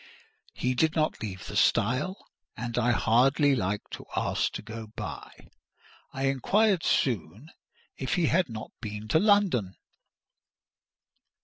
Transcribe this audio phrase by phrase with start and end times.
[0.55, 2.25] He did not leave the stile,
[2.57, 5.49] and I hardly liked to ask to go by.
[6.11, 7.51] I inquired soon
[7.97, 9.75] if he had not been to London.